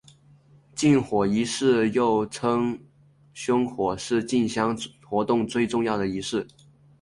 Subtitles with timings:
[0.73, 2.79] 进火仪式又称
[3.35, 4.75] 刈火是进香
[5.07, 6.47] 活动最重要的仪式。